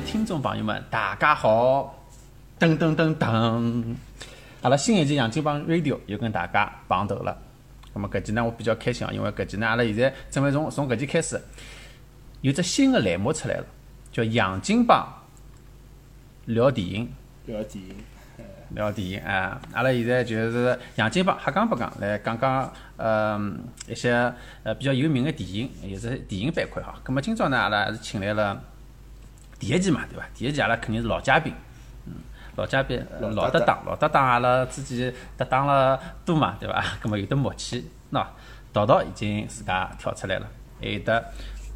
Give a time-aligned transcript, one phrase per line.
[0.00, 1.94] 听众朋友们，大家好！
[2.58, 3.84] 噔噔噔噔，
[4.62, 7.36] 阿拉新一期《杨金帮 Radio》又跟大家碰头了。
[7.92, 11.40] 那么搿期呢，我比较开心啊，因为搿期呢，阿拉现在准备从从搿期开始，
[12.42, 13.66] 有只新的栏目出来了，
[14.12, 15.06] 叫《杨金帮
[16.46, 17.06] 聊电影》。
[17.52, 17.94] 聊电影，
[18.70, 19.60] 聊电影啊！
[19.72, 23.40] 阿拉现在就是杨金帮瞎讲八讲来讲讲，呃，
[23.88, 24.12] 一些
[24.62, 26.94] 呃比较有名的电影，也是电影板块哈。
[27.04, 28.62] 咁么今朝呢，阿拉还是请来了
[29.58, 30.24] 第一期嘛，对伐？
[30.34, 31.52] 第一期阿拉肯定是老嘉宾，
[32.06, 32.14] 嗯，
[32.56, 36.82] 老嘉宾呃老搭档老搭档，老搭档阿拉之前搭档了多嘛，对伐？
[37.02, 38.24] 咁么有得默契，喏，
[38.72, 40.46] 道道已经自家跳出来了，
[40.80, 41.24] 还有得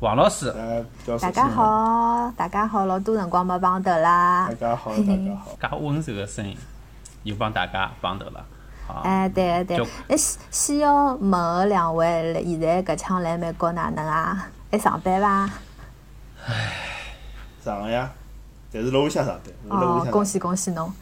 [0.01, 0.53] 王老师，
[1.21, 4.55] 大家，好，大家好，老多辰光没碰头啦大。
[4.55, 5.57] 家好，大家好。
[5.61, 6.57] 介温柔的声音，
[7.25, 8.45] 又帮大家碰头了，
[8.87, 9.03] 好。
[9.05, 14.49] 哎，对对就，哎，先先要问个两位，现在搿腔来美国哪能啊？
[14.71, 15.51] 还上班伐？
[17.63, 18.11] 上个呀，
[18.73, 20.93] 但是辣屋里向上班，我辣屋里哦，向恭喜恭喜侬！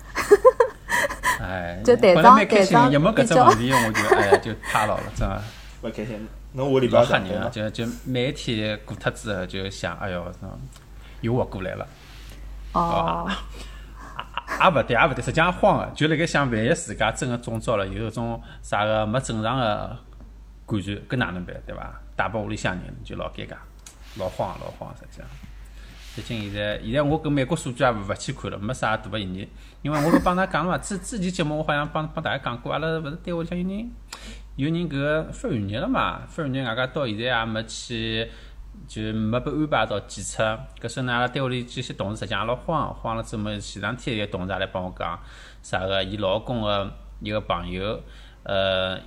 [1.41, 5.43] 哎， 就蛮开心长一没搿只问题，我 就哎就趴牢了，真的
[5.83, 6.29] 勿开心。
[6.53, 7.49] 侬下礼拜老吓人啊！
[7.49, 10.31] 就就每一天过脱之后，就想，哎哟，
[11.23, 11.87] 又活过来了。
[12.73, 13.27] 哦，
[14.61, 19.97] 也勿对，也勿对，实际上慌个，就辣盖想，万一自家真个中招了，有一种啥个没正常个
[20.67, 22.01] 感觉，搿哪能办，对伐？
[22.17, 23.55] 带拨屋里向人就老尴尬，
[24.17, 25.27] 老慌老慌，实际上。
[26.17, 29.49] 毕竟现在现在我跟美国数据也勿去看了，没啥大个意义。
[29.83, 33.91] 因为我搿帮㑚讲了嘛，之之前节目我好像帮帮大家讲过，阿拉勿是单位里向有人
[34.57, 38.29] 有人搿个发寒热了嘛，发寒热外加到现在也没去，
[38.89, 40.59] 就没被安排到检测。
[40.81, 45.19] 搿时候呢，阿拉单位里这些同事实际上也老慌，慌了之后，前两天有个同事也来帮我讲，
[45.63, 48.03] 啥个伊老公个一个朋友，
[48.43, 48.99] 呃，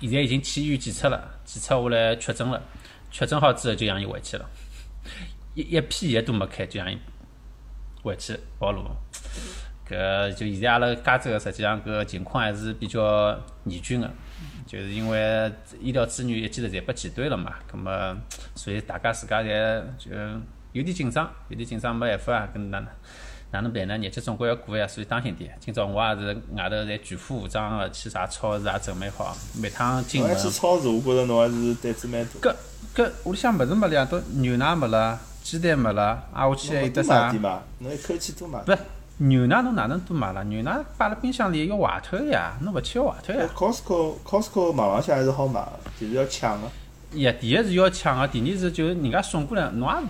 [0.00, 2.60] 现在已经去医院检测了，检测下来确诊了，
[3.10, 4.46] 确诊好之后就让伊回去了，
[5.54, 6.98] 一一批药都没开就让伊
[8.02, 8.82] 回去跑路。
[9.88, 14.10] 搿就现在阿拉加州个实际上搿情况还是比较严峻个，
[14.66, 18.16] 就是因为医疗资源一记头侪被挤兑了嘛，葛么
[18.54, 20.10] 所以大家自家侪就
[20.72, 22.88] 有点紧张，有点紧张没办法啊，搿哪能
[23.50, 23.98] 哪能办呢？
[23.98, 25.54] 日脚总归要过呀，所以当心点。
[25.60, 32.50] 今朝我也是外头侪全副武装个，去啥超市也准备好，每趟进去超市，我觉着侬还是胆子蛮大。
[32.50, 32.54] 搿
[32.96, 37.30] 搿屋里向物事没了呀，都牛奶没了，鸡蛋没了，挨下去还有得啥？
[37.80, 38.60] 侬一口气多买。
[38.60, 38.78] 不是
[39.18, 40.42] 牛奶侬哪能多买了？
[40.44, 43.46] 牛奶摆辣冰箱里要坏脱呀，侬勿吃要坏脱呀。
[43.54, 46.68] Costco Costco 网浪向还是好买的，就是要抢个。
[47.18, 50.08] 呀，第一是要抢个，第二是就是人家送过来，侬也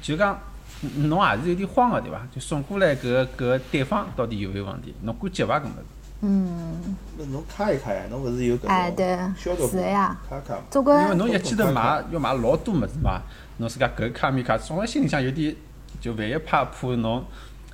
[0.00, 0.38] 就讲
[0.98, 2.20] 侬也是有点慌个对伐？
[2.32, 4.94] 就送过来搿个搿个对方到底有没有问题？
[5.02, 5.84] 侬管急伐搿物事？
[6.22, 10.62] 嗯，那侬卡一卡呀，侬勿是有搿种哎对消毒是的呀卡卡嘛。
[10.70, 13.20] 总归因为侬一记头买要买老多物事嘛，
[13.60, 15.54] 侬自家搿卡面卡，总归心里向有点
[16.00, 17.22] 就万一怕怕侬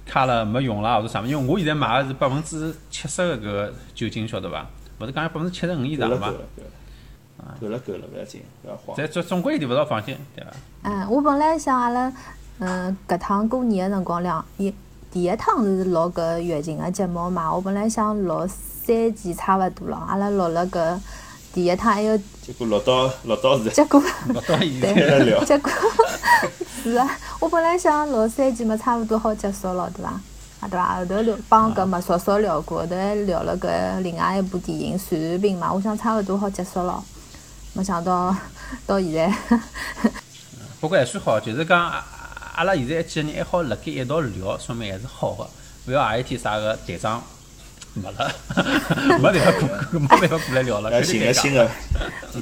[0.04, 4.66] 卡了没用了或者啥物事，因为我现在买个是百分之七十个搿个酒精，晓得伐？
[4.98, 6.28] 勿是讲百分之七十五以上嘛够了
[7.60, 8.96] 够，了够了，够了，勿要紧，勿要慌。
[8.98, 10.50] 但总总归有地方放心，对伐？
[10.82, 12.12] 嗯，我本来想阿拉，
[12.58, 14.74] 嗯，搿趟过年个辰光两一
[15.12, 20.98] 第一趟是录搿月经个节目嘛，我本来想录三期差勿多了，阿拉录了搿
[21.56, 23.98] 第一趟还有结果落到落到是结果。
[24.28, 25.72] 落到现在，结果
[26.82, 30.10] 是啊，我本来想老三季嘛，差勿多好结束了，对伐？
[30.60, 30.96] 啊，对伐？
[30.98, 37.02] 后头聊帮搿麦嫂嫂聊过，后头还聊了搿另外一部电影《传染病》嘛，我想差勿多好结束了，
[37.72, 38.36] 没想到
[38.86, 39.34] 到现在，
[40.78, 42.04] 不过还算好，就是讲阿
[42.56, 45.48] 阿拉现在几个人还好辣盖一道聊，说明还是好个。
[45.86, 47.22] 勿要何一天啥个队长
[48.02, 48.34] 没了，
[49.18, 51.70] 没办法过，没办法过来聊了，来肯定尴尬寻个新的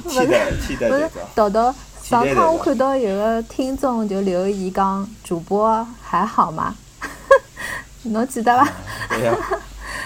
[0.09, 1.29] 替代替代不是队长。
[1.33, 1.73] 豆豆
[2.03, 6.75] 上趟我看到有个听众就留言讲主播还好吗？
[8.03, 8.67] 侬记得伐？
[9.09, 9.35] 对呀，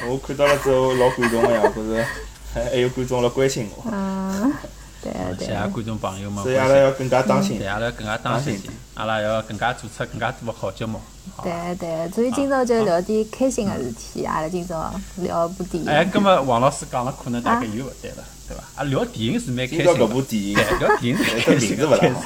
[0.08, 2.06] 我看到了之后老感动的呀，不是
[2.54, 4.54] 还还有观众来关心我，嗯，
[5.02, 7.68] 对谢对谢观众朋友们所以，阿拉要更加当心对，。
[7.68, 11.00] 阿拉要更加当心点，阿拉要更加做出更加多的好节目。
[11.44, 15.90] 对对，所以今朝就聊点开心个事体，阿拉今朝聊一部电影。
[15.90, 18.64] 哎，葛么王老师讲了，可能大概又勿对了，对伐？
[18.76, 22.22] 啊，聊电影是蛮开心的今朝搿，部电影，对，聊电影是蛮开心的，开始字勿啦。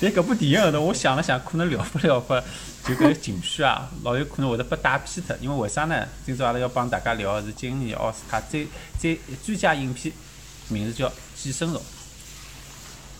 [0.00, 2.40] 但搿部电影后头， 我想了想，可能聊不了法，
[2.86, 5.36] 就搿个情绪啊，老有可能会得被带偏脱。
[5.40, 6.06] 因为为啥呢？
[6.24, 8.68] 今朝阿拉要帮大家聊的是今年奥斯卡最
[9.00, 10.14] 最最佳影片，
[10.68, 11.08] 名字叫
[11.40, 11.80] 《寄生虫》。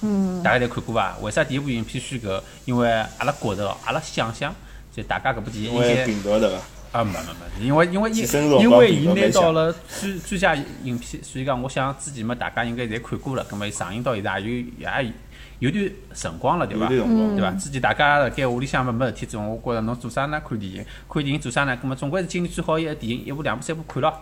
[0.00, 1.16] 嗯，大家侪看过伐？
[1.20, 2.40] 为啥第一部影片选搿？
[2.64, 4.54] 因为阿拉觉着哦，阿拉想想，
[4.94, 6.56] 就大家搿部电影应该病毒对伐？
[6.90, 7.18] 啊，没没
[7.60, 10.54] 没，因为因为因因为伊拿到了最最佳
[10.84, 15.12] 影片，所以讲我想之前嘛，大家应该侪看过了，葛末上映到现在也有也
[15.58, 16.88] 有段辰光了，对伐？
[16.88, 17.50] 对伐？
[17.58, 20.40] 之前大家辣盖屋里向嘛没事体做，我觉着侬做啥呢？
[20.48, 21.76] 看电影，看电影做啥呢？
[21.76, 24.20] 葛末总归是今年最好一个电影，一部两部三部看了。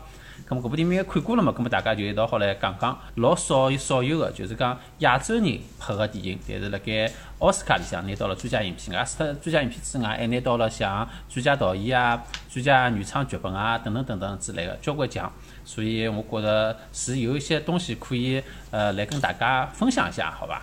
[0.49, 1.53] 咁么搿部电影应该看过了嘛？
[1.53, 7.11] 咁么大家就一道好来讲讲，老少有少有个，就是讲亚洲人拍个电影，但是辣盖
[7.41, 15.33] 奥斯卡里向拿到了最佳影片，啊，除脱最佳影片之外，还拿到了像最佳导演啊、最佳原创剧本啊等等等等之类的交关奖。
[15.65, 18.41] 所以我觉着是有一些东西可以
[18.71, 20.63] 呃来跟大家分享一下，好吧？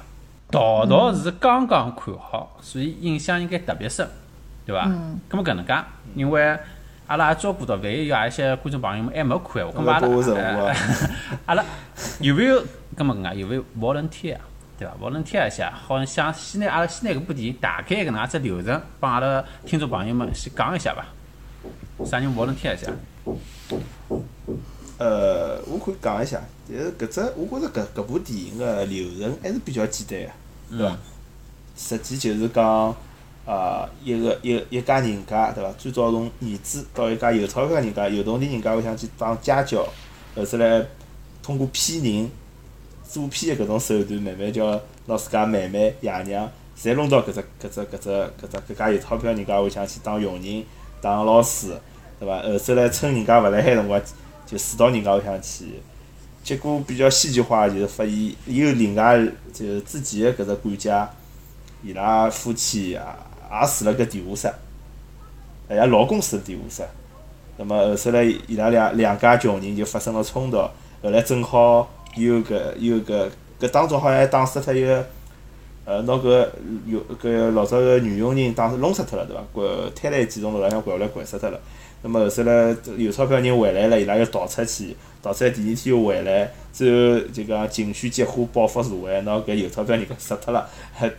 [0.50, 4.08] 桃桃是刚刚看好，所以印象应该特别深，
[4.66, 4.86] 对伐？
[4.86, 5.20] 嗯。
[5.30, 5.74] 咁么搿能介，
[6.16, 6.58] 因为
[7.08, 10.76] 阿拉也照顾到，万一有一些观众朋友们还没看闲话，咁么阿拉
[11.48, 11.66] 阿拉
[12.20, 12.64] 有没有
[12.98, 14.38] 搿么搿能介有没有 volunteer
[14.80, 21.06] 对伐？volunteer 一下，好像先拿阿拉先拿搿部电影大概搿能介只流程，帮阿拉听众朋友们先讲一下伐？
[22.06, 22.92] 啥人 volunteer 一下？
[24.98, 30.98] 呃，我可以讲一下，但是搿只我觉着搿搿部电影个流程还是比较简单个，对伐？
[31.76, 32.96] 实际就是讲，
[33.46, 35.70] 啊，一个一一家人家，对伐？
[35.78, 39.86] 最早从儿子到一家有钞票人家、有铜钿人家会想去当家教，
[40.34, 40.86] 后头来
[41.42, 42.32] 通过骗人、
[43.06, 46.50] 诈骗的搿种手段，慢慢叫拿自家妹妹、爷娘，
[46.80, 50.64] 侪弄到搿只搿只搿只搿只搿家有钞票人家会想去当佣人、
[51.02, 51.78] 当老师，
[52.20, 52.42] 对伐？
[52.42, 54.02] 后头来趁人家勿辣海辰光，
[54.46, 55.66] 就死到人家屋里向去。
[56.44, 59.20] 结果比较戏剧化，就是发现有另外
[59.54, 61.10] 就是自己的搿只管家，
[61.84, 63.18] 伊拉夫妻啊
[63.62, 64.54] 也住了搿地下室，
[65.70, 66.90] 哎呀老公住了地下室。
[67.58, 70.58] 那么后头来，伊拉两两家穷人就发生了冲突。
[71.04, 73.30] 后来正好有个有个
[73.60, 75.06] 搿当中好像还打死脱一个，
[75.86, 76.48] 呃，拿搿
[76.88, 79.44] 有搿老早个女佣人打死弄死脱了，对伐？
[79.54, 81.60] 掼推来几从楼浪向掼下来掼死脱了。
[82.04, 90.70] 那么后头来有钞票人回来了，伊拉又逃出去，逃出来第二天又回来，最后就讲情绪激化，报复社会，拿搿有钞票人家杀脱了，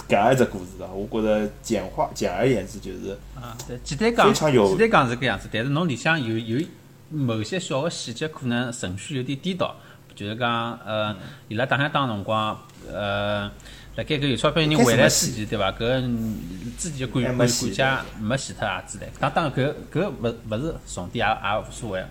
[0.07, 0.87] 搿样一只故事啊。
[0.93, 6.67] 我觉着简化简而言之就是，啊，简单讲，非常有简单讲是搿样子，但是侬里向有有
[7.09, 9.75] 某些小个细节可能程序有点颠倒，
[10.15, 11.17] 就是讲呃，
[11.49, 12.61] 伊拉打相打辰光，
[12.93, 13.51] 呃，
[13.97, 15.71] 辣盖搿有钞票人回来之前，对伐？
[15.71, 16.35] 搿
[16.77, 19.09] 自己管管管家没死脱啊之类。
[19.21, 22.05] 当当然搿搿勿勿是重点，也也无所谓。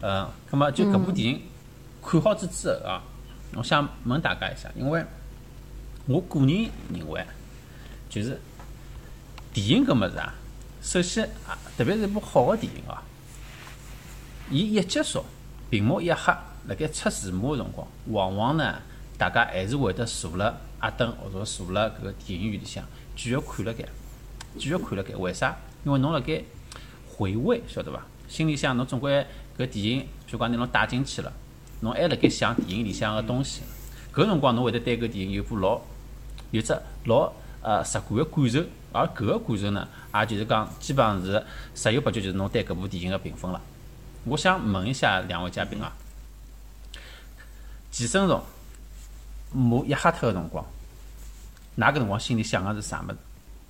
[0.00, 1.42] 呃，葛末就搿部电影
[2.04, 3.02] 看好之之后啊，
[3.54, 5.04] 我想问大家一下，因为
[6.06, 7.26] 我个人认为，
[8.08, 8.40] 就是
[9.52, 10.32] 电影搿物事啊，
[10.80, 12.96] 首先啊，特别是一部好个电影哦，
[14.48, 15.24] 伊一结束，
[15.70, 16.32] 屏幕一黑，
[16.68, 18.76] 辣盖出字幕个辰光，往往呢，
[19.18, 22.84] 大家还是会得坐辣阿登或者坐辣搿个电影院里向
[23.16, 23.84] 继续看辣盖，
[24.58, 25.14] 继续看辣盖。
[25.16, 25.56] 为啥？
[25.84, 26.42] 因为侬辣盖
[27.08, 28.02] 回味，晓得伐？
[28.28, 29.24] 心里向侬总归
[29.56, 31.32] 搿电影，就讲拿侬带进去了，
[31.80, 33.62] 侬还辣盖想电影里向个东西，
[34.12, 35.80] 搿辰光侬会得对搿电影有部老
[36.50, 37.32] 有只老
[37.62, 41.44] 呃直观个感受，而搿个感受呢，也就是讲基本上是
[41.74, 43.60] 十有八九就是侬对搿部电影个评分了。
[44.24, 45.92] 我想问一下两位嘉宾啊，
[47.92, 48.42] 寄生虫
[49.52, 50.64] 幕一黑脱个辰光，
[51.78, 53.16] 㑚搿辰光心里想个是啥物事？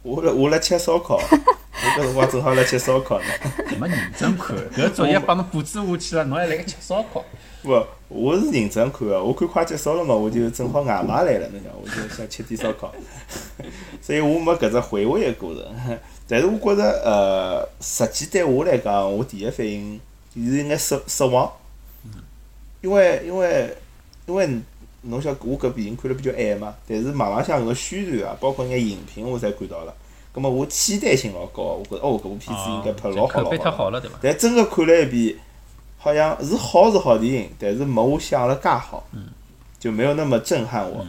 [0.03, 3.27] 我辣我辣吃烧烤， 我搿辰光正好辣吃烧烤呢。
[3.81, 7.25] 没认真看， 搿作业帮侬布置下去了，侬还辣盖吃烧烤？
[7.65, 12.95] 勿，我是认真看个，我看快结束了嘛，我就正好外卖来了，侬想，我就想吃点烧烤，
[14.01, 15.65] 所以我没搿只回味个过程。
[16.29, 20.01] 但是我觉着，呃，实际对我来讲，我第一反应
[20.35, 21.51] 是有眼失失望，
[22.81, 23.77] 因为因为
[24.27, 24.61] 因为
[25.09, 29.95] 侬晓得我搿部电影看了比较晚嘛，但是网浪向搿个宣传啊，包括眼影评我侪看到了，
[30.33, 34.19] 葛末我期待性老高，我觉着哦搿部片子应该拍老好老好太好了，对伐？
[34.23, 35.37] 但真个看了一遍，
[35.99, 39.07] 好像是好是好电影，但是没我想了介好，
[39.79, 41.05] 就没有那么震撼我。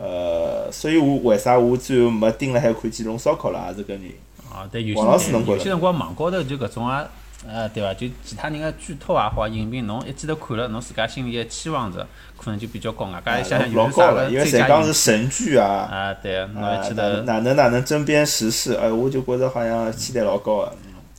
[0.00, 4.12] 呃，所以我为啥我最后没盯辣海看基隆烧烤了，也是搿原因。
[4.48, 7.04] 啊，对，有些王老师侬觉有些辰光网高头就搿种啊，
[7.46, 7.94] 呃，对伐？
[7.94, 12.04] 就其他人个剧透也好，影评侬一记头看了，侬自家心里个期望值
[12.36, 13.04] 可能就比较高。
[13.06, 20.72] 外加想想老高了，有啥个因为侪讲是神剧啊，啊，对，侬啊一记头，哪能哪能哪能针砭时事，哎，我就觉着好像期待老高个。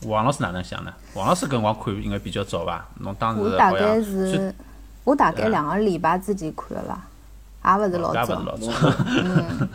[0.08, 0.94] 王老师哪能想呢？
[1.14, 2.86] 王老师搿辰光看应该比较早伐？
[3.00, 4.54] 侬当时我大概是，
[5.06, 7.02] 我大概两个礼拜之前看的啦，
[7.66, 8.46] 也勿是老早搿也勿是。
[8.46, 9.68] 老早。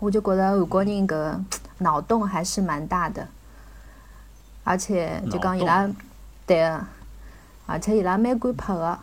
[0.00, 1.34] 我就觉得韩国人搿
[1.78, 3.26] 脑洞还是蛮大的，
[4.68, 5.88] 而且就讲伊拉
[6.46, 6.80] 对个，
[7.64, 8.98] 而且伊拉蛮敢拍个，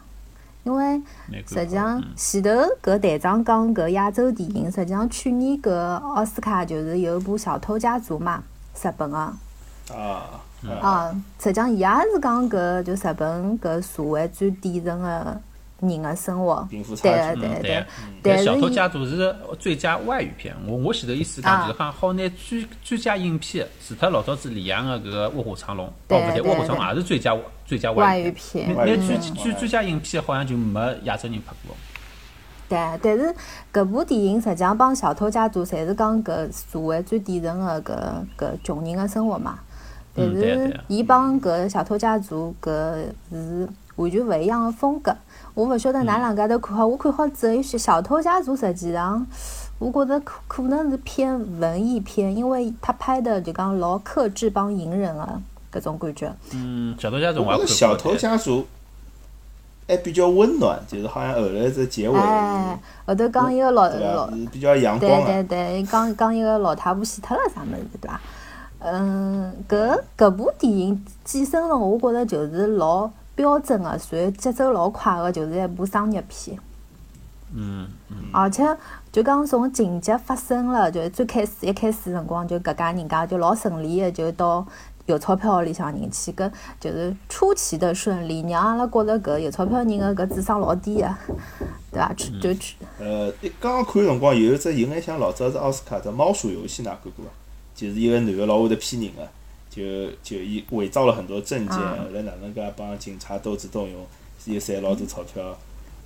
[0.64, 1.02] 因为
[1.48, 2.14] 实际上嗯。
[2.16, 2.52] 前头
[2.84, 8.44] 搿队长讲搿亚洲电影，实际上去年搿奥斯卡就是有一部《小偷家族》嘛，
[8.80, 9.18] 日本个。
[9.18, 10.40] 啊，
[10.82, 15.42] 啊，实际上伊也是讲搿就日本搿社会最底层个
[15.82, 17.86] 人个生活，贫富差对对个对。
[18.24, 28.74] 但小偷家族是最佳外语片，我我前头意思讲啊就是讲好拿最最佳影片，除脱老早子李阳的搿个《卧虎藏龙》，哦对不对，《卧虎藏龙》也是最佳最佳外语语片。
[28.74, 31.76] 片那那最最最佳影片好像就没亚洲人拍过。
[32.68, 33.36] 对，但是
[33.72, 37.96] 搿部电影实际上帮《小偷家族》侪是讲搿社会最底层的搿
[38.36, 39.60] 搿穷人的生活嘛。
[40.16, 45.16] 但是伊帮搿《小偷家族》搿是完全勿一样个风格。
[45.54, 49.26] 我勿晓得㑚两家头看好，我看好之后，有些《小偷家族》实际上，
[49.80, 55.42] 我觉着可可能是偏文艺片，因为他拍的就讲老克制帮隐忍个
[55.74, 56.34] 搿种感觉。
[56.54, 57.68] 嗯，小偷家族我我也看过。
[57.68, 58.66] 觉着小偷家族
[59.88, 65.44] 还比较温暖，就是好像后来这结尾，哎，后头讲一个老老比较阳对光的。
[65.44, 68.20] 对对，讲讲一个老太婆死脱了啥物事，对伐？
[68.80, 76.58] 嗯，搿搿部电影《寄生虫》，我觉着就是老标准个，随节奏老快个，就是一部商业片。
[77.54, 78.66] 嗯嗯，而且
[79.12, 84.66] 就讲从情节发生了，就是最开始一开始辰光，就搿家人家就老顺利个，就到
[85.06, 91.16] 有钞票个里向人去，搿就是出奇的顺利，让阿拉觉着搿有钞票人个搿智商老低个，
[91.92, 92.14] 对伐？
[92.14, 92.76] 去就去。
[93.00, 97.32] 呃，一刚刚看的辰光，有一只有眼像老早子奥斯卡的《猫鼠游戏》，㑚看过伐？
[97.76, 99.22] 就是一个男个老会得骗人个，
[99.76, 99.84] 就
[100.24, 101.78] 就伊伪造了很多证件，
[102.14, 104.08] 来哪能介帮警察斗智斗勇，
[104.46, 105.58] 又赚老多钞票。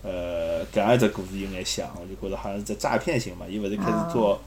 [0.01, 3.45] 呃，搿样一只故事有眼像，我就觉着好像是只诈骗型嘛。
[3.49, 4.39] 伊勿是开始做，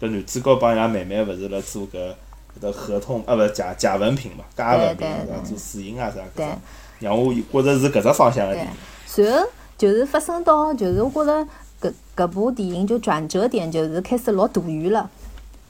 [0.00, 2.12] 搿男主角帮伊拉妹妹勿是辣做搿
[2.58, 5.40] 搿个合同啊，勿是假假文凭嘛，假文凭是吧？
[5.44, 6.58] 做私营啊啥搿对种，
[6.98, 8.72] 让我觉着是搿只方向个对电影。，
[9.06, 9.46] 随后
[9.78, 11.48] 就是发生到，就是我觉着
[11.80, 15.08] 搿搿部电影就转折点就是开始落大雨了，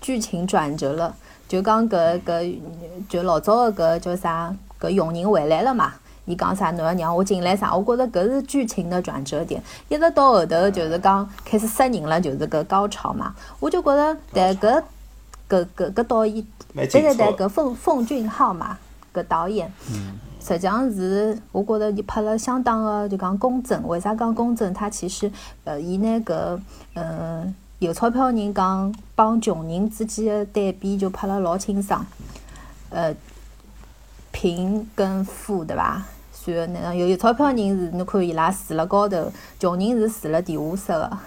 [0.00, 1.14] 剧情转折了，
[1.48, 2.58] 就讲搿搿
[3.08, 5.92] 就老早个搿叫啥搿佣人回来了嘛。
[6.28, 6.72] 伊讲啥？
[6.72, 7.72] 侬要让我进来啥？
[7.72, 13.32] 我觉着搿是剧情的转折点，一直到后头就是讲开始杀人了，就是搿高潮嘛。
[13.60, 14.82] 我就觉着，但搿
[15.48, 17.26] 搿搿搿导演蛮对对对。
[17.36, 18.76] 搿奉奉俊昊嘛，
[19.14, 19.72] 搿导演，
[20.40, 23.86] 实际上是我觉着伊拍了相当的就讲公正。
[23.86, 24.74] 为啥讲公正？
[24.74, 25.30] 他其实
[25.62, 26.58] 呃，伊拿搿
[26.94, 32.04] 嗯有钞票人讲帮穷人之间的对比就拍了老清爽，
[32.88, 33.14] 呃，
[34.32, 36.02] 贫跟富对伐？
[36.46, 41.18] 然后那有有钞票人是侬看伊拉住辣高头，穷人是住辣地下室个，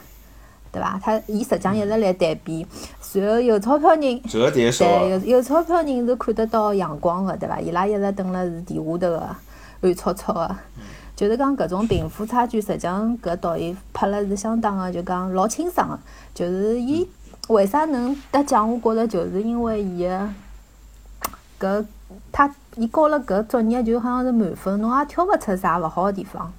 [0.72, 1.00] 对伐？
[1.04, 2.66] 他伊实际上一直来对比，
[3.14, 4.20] 然后有钞票人。
[4.22, 7.60] 对，有有钞票人是看得到阳光个，对伐？
[7.60, 9.36] 伊拉一直蹲辣是地下头个，
[9.82, 10.56] 暗搓搓个。
[11.20, 16.00] 就是讲搿种贫富差距，实际上搿导演拍了是相当个，就讲老清爽个。
[16.34, 17.06] 就是伊
[17.50, 18.72] 为啥能得奖？
[18.72, 20.30] 我觉着就是因为伊个
[21.60, 21.86] 搿
[22.32, 26.54] 他伊交了搿作业就好像是满分，侬也挑勿出啥勿好个地方。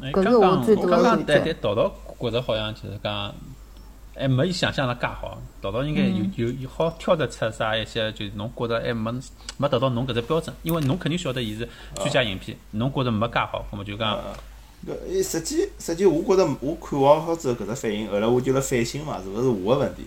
[0.00, 3.34] 哎搿是我刚刚最多的刚刚意见但但导导觉着好像就是讲，
[4.18, 5.38] 还没伊想象的介好。
[5.60, 6.30] 导导应该嗯。
[6.36, 9.12] 有有有好挑得出啥一些，就是侬觉着还没
[9.56, 14.24] 没达到侬搿只标准，因为侬肯定晓得伊是最佳影片，侬觉着没介好，葛么就讲啊
[14.86, 20.04] 搿诶，实际实际，我觉着我看完好之后搿只反应，后来我就辣反省嘛，是勿是我个问题？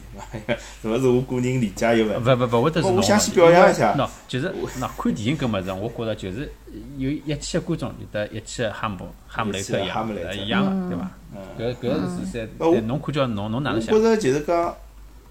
[0.81, 2.29] 是勿是我个人理解有问题？
[2.29, 2.87] 勿勿勿会得是。
[2.87, 4.49] 我想先表扬一下喏，就是
[4.79, 6.51] 喏，看电影搿物事，我觉着就是
[6.97, 11.11] 有一期观众有得一期哈姆哈姆雷特一样哈姆雷特，一样个，对伐？
[11.35, 14.15] 嗯，搿搿是实那我在，侬看叫侬侬哪能想我觉？
[14.15, 14.75] 着就是讲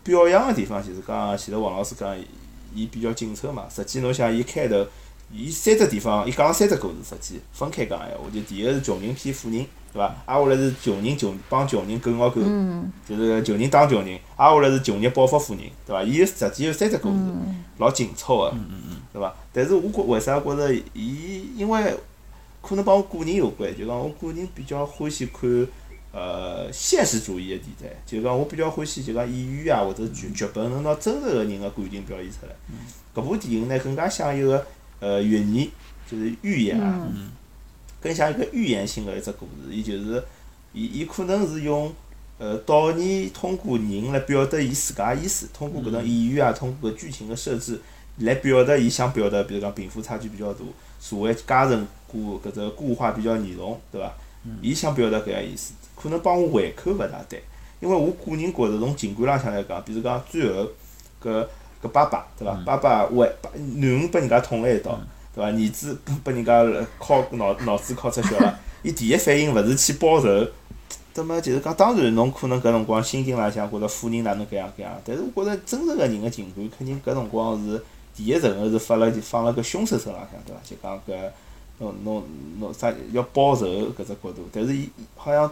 [0.05, 2.15] 表扬个地方，就是讲前头王老师讲，
[2.75, 3.65] 伊比较紧凑嘛。
[3.75, 4.87] 实际侬想，伊开头，
[5.33, 10.15] 伊三只地方，伊讲了三只故事，实际分开讲闲话，就第一个是穷人骗富人，对伐？
[10.27, 16.03] 挨下来是穷人穷帮穷人狗咬狗，嗯就是穷人打穷人，挨下来是穷人报复富人，对伐？
[16.03, 17.17] 伊有实际有三只故事，
[17.79, 18.55] 老紧凑个，
[19.13, 19.33] 对伐？
[19.53, 21.95] 但是我觉为啥觉着伊，因为
[22.61, 25.67] 可能帮我个人有关，就讲我个人比较欢喜看
[26.13, 32.53] 呃现实主义个题材，就讲我比较欢喜就讲演员啊或者剧剧本能拿真实个人个感情表现出来。
[33.15, 34.65] 搿部电影呢更加像一个
[35.01, 35.69] 呃寓言，
[36.09, 37.09] 就是寓言啊。
[37.13, 37.31] 嗯
[38.03, 40.25] 更像一个寓言性的一只故事，伊就是
[40.73, 41.93] 伊伊可能是用
[42.39, 47.79] 呃导演通过人来表达伊自家意思，通过搿种演员啊，通过搿剧情的设置
[48.21, 50.61] 来表达伊想表达，比如讲贫富差距比较大，
[50.99, 54.11] 社会阶层固搿只固化比较严重，对伐？
[54.63, 57.43] 伊想表达搿样意思，可能帮我胃口勿大对，
[57.81, 60.67] 因为我个人觉着从情感浪向来讲，比如讲最后
[61.23, 61.47] 搿
[61.83, 62.55] 搿爸爸对伐？
[62.65, 64.99] 爸爸为爸囡恩拨人家捅了一刀。
[65.35, 65.51] 对伐？
[65.51, 66.65] 儿子拨人家
[67.01, 70.49] 敲脑脑子敲出血了， 伊第一反应勿是去报仇，
[71.15, 77.81] 那么就是讲，当然侬可能搿辰光心境浪向觉着富人哪能搿样搿样，但是我觉着真实个人个情感，肯定搿辰光是
[78.15, 80.61] 第一层个是发了放辣搿凶手身浪向，对伐？
[80.65, 81.31] 就讲搿
[81.79, 82.25] 侬侬
[82.59, 85.51] 侬啥要报仇搿只角度，但是伊好像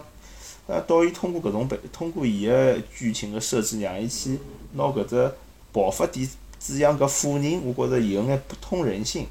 [0.67, 4.37] 呃导演通过搿种背，通过伊个剧情个设置，让伊去
[4.73, 5.31] 拿搿只
[5.71, 6.27] 爆发点
[6.59, 9.27] 指向搿富人，我觉着有眼不通人性，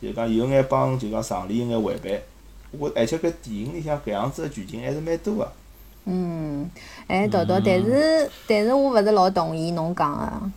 [0.00, 2.22] 就讲有眼帮就讲常理有眼违背。
[2.70, 5.52] 我觉而且搿电影里向搿样子的剧情还是蛮多个。
[6.04, 6.70] 嗯，
[7.06, 10.50] 哎，豆豆，但是但是我勿是老同意侬讲个，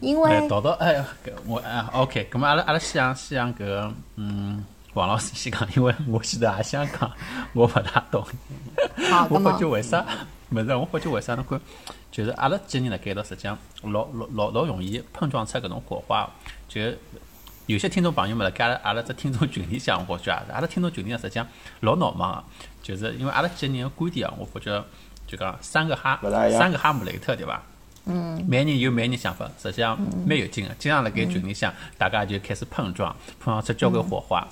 [0.00, 7.10] 因为豆豆，哎，搿我哎，OK，咁么阿拉阿拉先讲先讲搿个，嗯，王老师先讲，因为我现在也想讲，
[7.52, 8.24] 我勿大懂。
[9.10, 10.06] 好，我发觉为啥？
[10.50, 11.60] 勿是，我发觉为啥侬看，
[12.10, 16.28] 就是阿拉几个人辣盖头，实际上老老老老容易碰撞出搿种火花。
[16.68, 16.80] 就
[17.66, 21.46] 有些听众朋友们辣盖阿拉阿拉只听众群里向，我发觉啊，阿拉听众群里向实际上
[21.80, 22.44] 老闹忙个，
[22.82, 24.84] 就是因为阿拉几个人个观点啊，我发觉
[25.26, 26.18] 就讲三个哈
[26.50, 27.62] 三个哈姆雷特对伐？
[28.06, 30.74] 嗯，每人有每人想法，实际上蛮有劲个。
[30.78, 34.48] 经常辣盖群里向，大家就开始碰撞，碰撞出交关火花。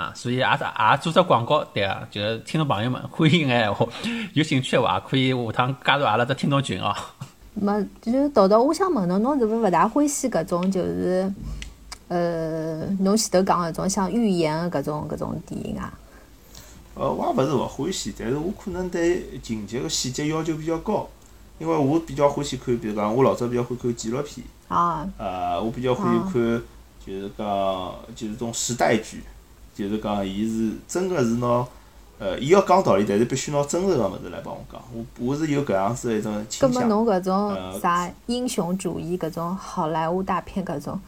[0.00, 3.86] 啊，所以也也做只广告，对啊，就是听众朋友们，欢迎闲话，
[4.32, 6.94] 有兴趣个话，可以下趟加入阿拉只听众群哦。
[7.52, 11.30] 没，就是豆豆，我想问侬，侬是勿是勿大欢喜搿种就是，
[12.08, 15.92] 呃，侬前头讲搿种像寓言个搿种搿种电影啊？
[16.94, 21.06] 呃，我也勿是勿欢喜，但是我可能对情节个细节要求比较高，
[21.58, 26.62] 因为我比较欢喜看，比如讲我老早比较欢看纪录片，啊，呃，我比较欢喜看
[27.04, 29.22] 就是讲就是种时代剧，
[29.80, 31.66] 就是讲伊是真个是拿，
[32.18, 36.88] 呃，伊要讲道理，但是必须拿真实个物事来帮我讲，我我是有搿样子的一种葛倾向。
[36.88, 41.00] 末侬搿种呃啥英雄主义搿种好莱坞大片搿种，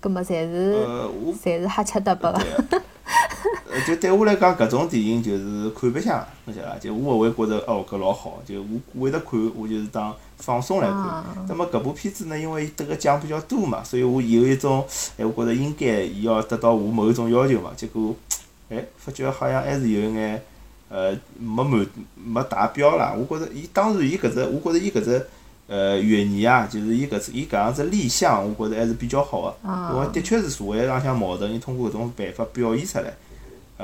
[0.00, 0.86] 搿么侪是
[1.42, 2.40] 侪是瞎吃搭八个。
[3.86, 6.78] 就对我来讲，搿种电影就是看白相，侬晓得伐？
[6.78, 11.44] 就我勿会觉着哦搿老好，就我会得看，我就是当放松来看啊。
[11.48, 14.84] 那么搿部片子呢，因为得个奖比较多嘛，所以我有一种，
[15.16, 17.72] 哎，我觉着应该伊要得到我某一种要求嘛。
[17.76, 18.14] 结果，
[18.68, 20.42] 哎，发觉好像还是有一眼，
[20.88, 23.14] 呃，没满没达标啦。
[23.16, 25.26] 我觉着伊当然伊搿只，我觉着伊搿只。
[25.66, 33.14] 呃，寓言啊，就是伊搿只伊搿样子立项，我觉着还是比较好个、啊因为的确是社会浪向矛盾，伊通过搿种办法表现出来。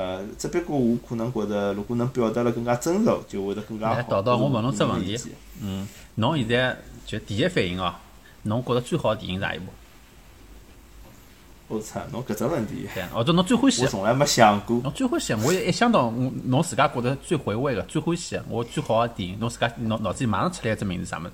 [0.01, 3.93] 呃，只不过我可能觉着，如果能表达了更加真实，就会得更加好。
[3.93, 5.15] 哎豆豆我问侬只问题
[5.61, 7.93] 嗯，侬现在就第一反应哦，
[8.43, 9.65] 侬觉着最好的电影是哪一部？
[11.67, 13.85] 我操，侬搿只问题，对，或者侬最欢喜的？
[13.85, 14.79] 我从来没想过。
[14.83, 21.31] 侬最欢喜的，我一想到我侬自家觉得最回味个、最欢喜的，我最好的电影，侬自家脑脑子里马上出来一只名字啥物事？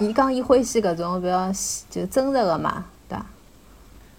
[0.00, 1.50] 伊讲伊欢喜搿种比较
[1.90, 3.26] 就真实个嘛，对伐？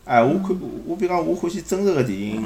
[0.05, 0.49] 哎，我看，
[0.85, 2.43] 我比如讲，我欢喜真实个电影。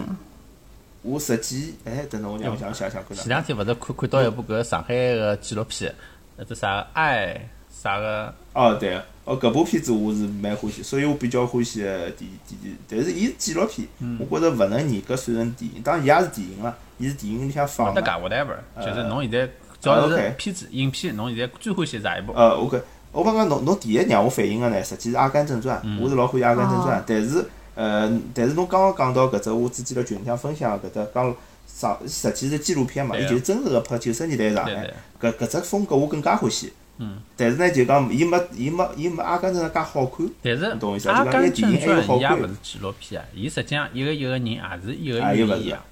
[1.01, 5.93] 我实际，哎，等等，我让我想想想看前两天勿是看看到一部搿上海个纪录片，
[6.35, 8.33] 那只啥个爱啥个？
[8.53, 13.87] 哦，对，哦，搿部片子我是蛮欢喜，所以我比较欢喜的电电电，但是伊是纪录片，
[14.19, 18.01] 我觉着勿能严格算成电影，当然伊也是电影了，伊是电影里向放的。
[18.01, 19.45] 介 whatever，就是呃侬现在
[19.79, 22.33] 只要是片子、影片，侬现在最欢喜是哪一部？
[22.33, 22.81] 呃，OK，
[23.15, 36.73] 我刚刚侬侬第一让我反应个呢，实际是《阿甘正传》，我是老欢喜《阿甘正传哦》，但是呃，但是侬刚刚讲到搿只，我之前辣群里向分享搿只讲上，实际是纪录片嘛，伊就是真实个拍九十年代上对海对，搿搿只风格我更加欢喜。
[36.97, 37.17] 嗯。
[37.37, 40.29] 但是呢，就讲伊没伊没伊没《阿甘正传》介好看。
[40.41, 45.85] 但是你懂我意思《阿啊就讲甘正一个电影还有传》好看伊也勿是纪录片啊，伊实际上一个一个人也是一个啊又勿是寓意啊。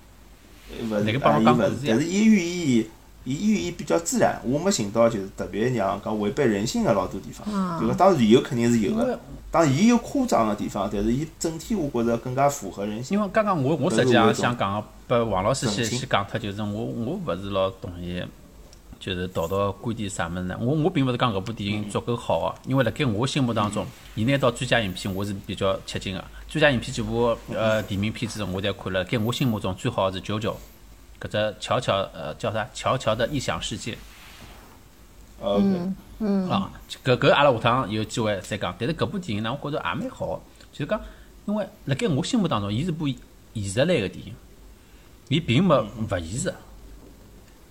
[0.89, 2.89] 勿是，那个帮伊勿是，讲故事但是伊寓意，
[3.23, 7.47] 伊寓意比较自然，我没寻到就是特别让讲违背人性个老多地方。
[7.49, 13.17] 嗯就讲当然有肯定是有因为个，当然伊有夸张个地方，但是伊整体我觉着更加符合人性。
[13.17, 18.21] 因为刚刚我我实际上想讲个，拨王老师先先讲脱，就是我我勿是老同意，
[18.99, 20.57] 就是豆豆观点啥物事呢？
[20.59, 26.23] 我我并勿是讲搿部电影足够好个，因为辣盖我心目当中，伊拿到最佳影片我是比较吃惊个。
[26.47, 30.51] 最佳影片几部呃提名片子我侪看了，辣盖我心目中最好的是《九九》，
[31.19, 32.67] 搿只乔乔呃叫啥？
[32.73, 33.97] 乔乔的异想世界。
[35.39, 36.71] 呃 OK，啊，
[37.03, 38.73] 搿搿阿拉下趟有机会再讲。
[38.79, 41.01] 但是搿部电影呢，我觉着也蛮好的，就是讲，
[41.45, 44.33] 因为辣盖我心目当中，伊是部现实类个电影，
[45.27, 46.53] 伊并没勿现实。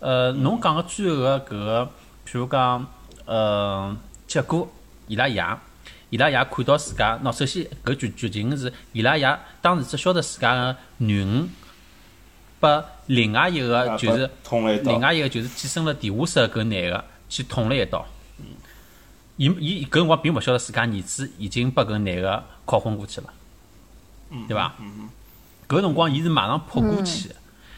[0.00, 1.90] 呃，侬讲个最后个搿个，
[2.26, 2.86] 譬如讲，
[3.24, 4.70] 呃，结果
[5.06, 5.42] 伊拉爷，
[6.10, 11.48] 伊拉爷看到自家，喏，首先搿剧剧情是伊拉爷当时只晓得自家个囡恩
[12.60, 18.04] 拨另外一个啊就是捅了一刀另外一个就是寄生了地下室搿男个去捅了一刀。
[19.36, 23.26] 伊伊搿辰光并勿晓得自家儿子已经拨搿男个拷昏过去了，
[24.46, 24.74] 对伐？
[25.66, 27.30] 搿辰光伊是马上扑过去，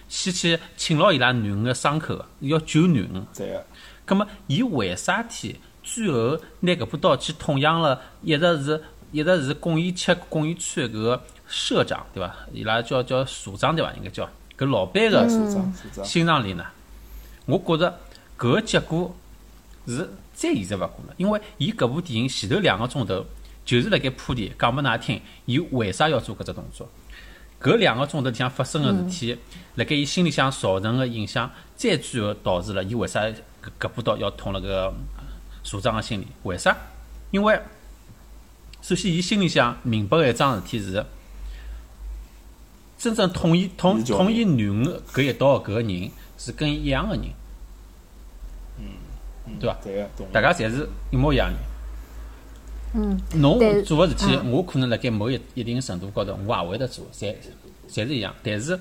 [0.09, 3.25] 先去亲牢伊拉囡恩个伤口，要救囡恩。
[3.35, 3.65] 对个，
[4.05, 8.83] 葛末伊为啥体最后拿搿把刀去捅向了一直是
[9.13, 12.35] 一直是工艺七工艺区搿个社长对伐？
[12.53, 13.93] 伊拉叫叫所长对伐？
[13.95, 16.65] 应该叫搿老板个所长，心脏里呢，
[17.47, 18.01] 我觉着
[18.39, 19.15] 搿个结果
[19.87, 23.25] 是再现实勿过了，因为伊搿部电影前头两个钟头
[23.65, 26.89] 就是辣盖铺垫，讲拨㑚听，伊为啥要做搿只动作。
[27.61, 29.39] 搿两个钟头里向发生个事体，
[29.77, 33.35] 辣盖伊心里向造成个影响，再最后导致了伊为啥搿
[33.81, 34.93] 搿把刀要捅了搿
[35.63, 36.27] 所长个心里？
[36.43, 36.77] 为啥？
[37.31, 37.59] 因为
[38.83, 41.05] 首先伊心里向明白个一桩事体是，
[43.05, 47.25] 真正捅伊捅是叫捅伊囡恩搿一刀个搿个人是跟伊一样个人，
[49.61, 49.77] 对伐？
[49.85, 51.63] 对个，大家侪是一模一样的人。
[52.95, 57.35] 嗯，侬做个事体，嗯我可能辣盖某一一定程度高头，我也会得做，侪
[57.91, 58.35] 侪是一样。
[58.43, 58.81] 但是，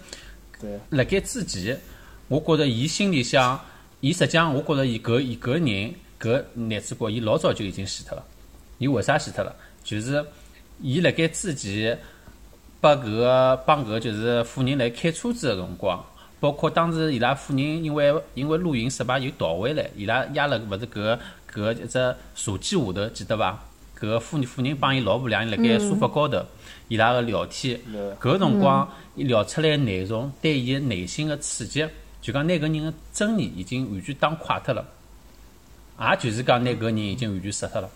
[0.91, 1.77] 辣盖之前，
[2.29, 3.59] 我觉着伊心里向，
[3.99, 8.23] 伊实际上，我觉着伊搿伊搿人搿男主角，伊老早就已经死脱了。
[8.77, 9.53] 伊为啥死脱了？
[9.83, 10.25] 就是
[10.81, 11.99] 伊辣盖之前，
[12.83, 16.03] 把搿个帮搿个就是妇人来开车子个辰光，
[16.41, 21.19] 包括当时伊拉妇人因为因为露营失败又逃回来，伊拉压了勿是搿个
[21.49, 23.57] 搿个一只茶几下头，记得伐？
[23.97, 26.45] 搿个妇人妇人帮伊老婆两人辣盖沙发高头，
[26.89, 27.79] 伊拉个聊天。
[28.19, 31.87] 搿个辰光，伊聊出来个内容对伊个内心个刺激，
[32.21, 34.85] 就讲拿搿人个尊严已经完全打垮脱了，
[36.01, 37.89] 也就是讲拿搿人已经完全杀脱了。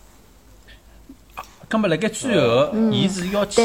[1.67, 3.61] 葛末辣盖最后，伊是要去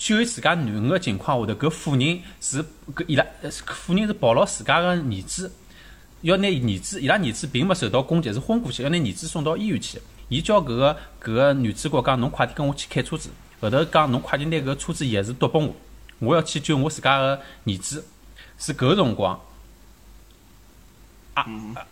[0.00, 5.52] 对啊救自家囡恩个情况下头，搿妇人是搿伊拉呃妇人是抱牢自家个儿子，
[6.22, 10.00] 要拿儿子，伊拉儿子并没受到攻击，是昏过去，要拿儿子送到医院去。
[10.28, 13.28] 伊叫搿个搿个男主角讲，侬快点跟我去开车子，
[13.60, 15.74] 后头讲侬快点拿搿个车子钥匙夺拨我，
[16.20, 18.04] 我要去救我自家个儿子。
[18.62, 19.40] 是搿个辰光，
[21.32, 21.46] 啊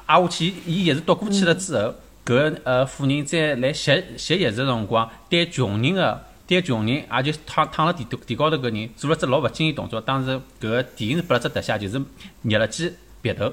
[0.04, 1.94] 啊下去，伊钥匙夺过去了之后，
[2.26, 10.00] 搿呃妇人再来吸吸钥匙个辰光，对穷人个对穷人，也就躺躺辣地地高头搿人做了只老勿经意动作。
[10.00, 12.02] 当时搿个电影是拨了只特写，就是
[12.40, 13.52] 捏了记鼻头，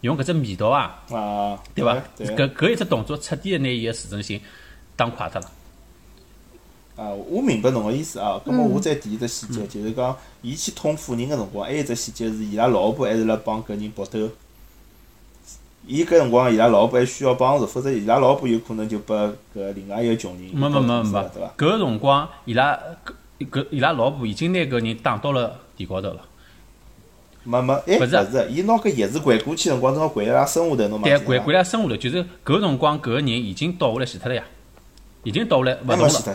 [0.00, 1.04] 用搿只味道啊。
[1.10, 2.02] 啊，对伐？
[2.16, 4.40] 对搿搿一只动作彻底的拿伊个自尊心
[4.96, 5.50] 打垮脱了。
[6.96, 8.40] 啊，我明白侬个意思啊。
[8.42, 14.30] 葛嗯末我再提一只细节，就是讲，伊去捅妇人个辰光，还有一只细节是伊拉老婆还是辣帮搿人搏斗。
[15.86, 19.16] 伊搿辰光伊拉老婆还需要帮助，否则伊拉老婆有可能就拨
[19.54, 22.78] 搿另外一个穷人没没没没对伐？，搿辰光伊拉
[23.38, 26.20] 搿搿伊拉老婆已经拿搿人打到了地高头了。
[27.46, 34.42] 没没，哎，不是勿是，伊拿搿钥匙掼过去辰光，正好掼辣拉身下头，侬对，忘记了掼掼辣身下头，就是搿辰光搿个人已经倒下来死脱了呀，
[35.24, 36.34] 已经倒下来勿动了。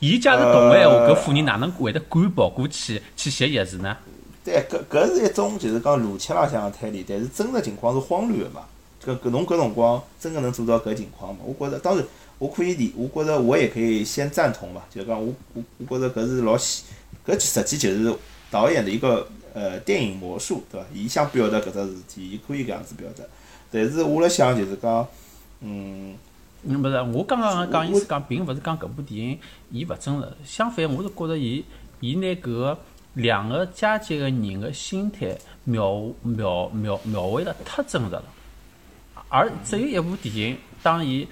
[0.00, 3.96] 伊假是动个闲话，呃搿妇人哪能会得敢跑过去去拾钥匙呢？
[4.44, 8.62] 对，搿搿是一种就是讲逻辑浪向个推理，但是真实情况是慌乱个嘛。
[9.04, 11.40] 搿搿侬搿辰光真个能做到搿情况嘛？
[11.44, 12.06] 我觉着，当然
[12.38, 16.84] 我可以理，我觉着我也可以先赞同嘛，就是讲我我我觉着搿是老细，
[17.26, 18.16] 搿实际就是
[18.50, 20.86] 导演的一个呃电影魔术，对伐？
[20.94, 23.24] 伊想表达搿只事体，伊可以搿样子表达。
[23.70, 25.06] 但是我辣想就是讲，
[25.60, 26.14] 嗯，
[26.62, 29.38] 嗯，勿是，我刚刚讲意我思讲，并勿是讲搿部电影
[29.70, 31.64] 伊勿真实，相反，我是觉着伊
[32.00, 32.78] 伊拿搿个
[33.14, 38.22] 两个阶级个人个心态描描描描绘了太真实了。
[39.32, 41.26] 而只有一部电影，当伊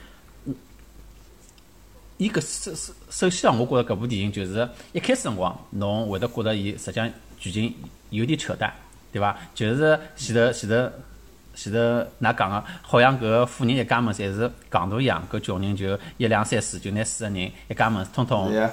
[2.16, 7.74] 伊搿首首首先啊，我觉着搿部电影就是一开始辰光，侬会得觉着伊实际上剧情
[8.08, 8.72] 有点扯淡，
[9.12, 9.36] 对伐？
[9.54, 10.90] 就是前头前头
[11.54, 18.70] 前头㑚讲个，好像搿个富人一家门侪是戆大一样，搿穷人就一两三四就拿四个人一家门通通是呀，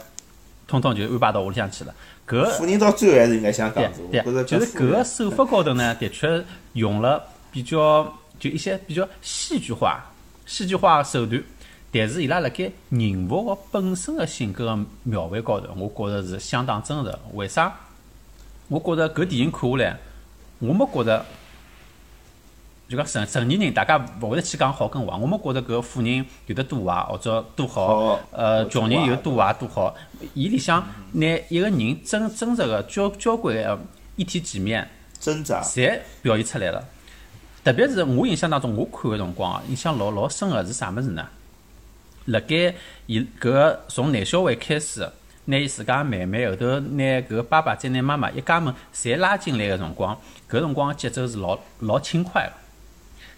[0.67, 1.93] 通通就安排到屋里向去了。
[2.25, 6.41] 搿富人到最后还是应该想对讲子，我觉着对，就是搿个手法高头呢，的确
[6.73, 8.03] 用了比较
[8.39, 10.03] 就一些比较戏剧化、
[10.45, 11.43] 戏剧化的手段，
[11.91, 17.19] 但是伊拉辣盖人物个本身个性格个描绘高头，我觉着是相当真实的。
[17.33, 17.73] 为啥？
[18.67, 19.97] 我觉着搿电影看下来，
[20.59, 21.25] 我没觉着。
[22.89, 25.17] 就讲成成年人，大家勿会得去讲好跟坏。
[25.17, 29.93] 我没觉着搿个富人有得多坏，或者多好好，呃，穷人有多坏多好。
[30.33, 33.77] 伊里向拿一个人真真实个交交关个
[34.15, 34.87] 一体几面，
[35.19, 36.81] 挣扎，侪表现出来了。
[37.67, 41.27] 特别是我印象当中，我看个辰光，印象老老深个是啥物事呢？
[42.27, 42.73] 辣盖
[43.07, 45.05] 伊搿个从男小孩开始，
[45.43, 50.17] 拿伊自家妹妹后头拿搿个爸爸再拿妈妈一家门侪拉进来个辰光，
[50.49, 52.53] 搿辰光个节奏是老老轻快个。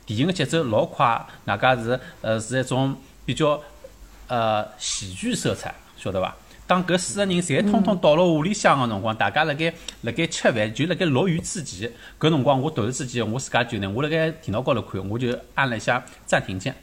[0.05, 3.59] 电影个节奏老快，外加是呃是一种比较
[4.27, 6.35] 呃喜剧色彩，晓得伐？
[6.69, 16.75] 当搿四个人侪通通到了屋里向个辰光，大家辣盖辣盖吃饭，就辣盖落雨之前，搿辰光我突然之间我自家就呢，我辣盖电脑高头看，我就按了一下暂停键，